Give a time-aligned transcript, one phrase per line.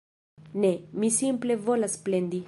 [0.63, 0.71] Ne,
[1.03, 2.39] mi simple volas plendi